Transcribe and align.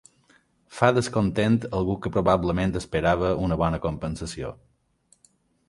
Fa 0.77 0.87
descontent 0.97 1.59
algú 1.81 1.97
que 2.07 2.11
probablement 2.17 2.73
esperava 2.81 3.31
una 3.49 3.61
bona 3.65 3.83
compensació. 3.87 4.53